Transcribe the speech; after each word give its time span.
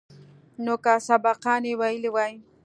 نو 0.63 0.73
که 0.83 0.93
سبقان 1.07 1.61
يې 1.69 1.73
ويلي 1.79 2.09
واى. 2.15 2.33